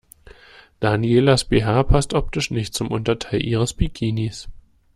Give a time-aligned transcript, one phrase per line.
[0.79, 4.49] Danielas BH passt optisch nicht zum Unterteil ihres Bikinis.